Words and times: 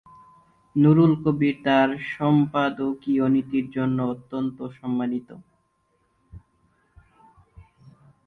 নূরুল 0.75 1.13
কবীর 1.23 1.55
তার 1.63 1.89
সম্পাদকীয় 2.11 3.25
নীতির 3.29 3.65
জন্য 3.71 3.97
অত্যন্ত 4.05 4.57
সম্মানিত। 4.71 5.29